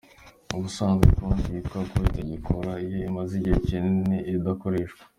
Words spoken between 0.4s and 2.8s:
Ubusanzwe konti yitwa ko itagikora